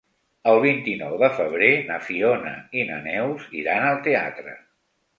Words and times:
El 0.53 0.61
vint-i-nou 0.63 1.17
de 1.25 1.29
febrer 1.41 1.69
na 1.91 1.99
Fiona 2.07 2.57
i 2.81 2.89
na 2.91 3.01
Neus 3.07 3.49
iran 3.63 3.89
al 3.95 4.05
teatre. 4.11 4.61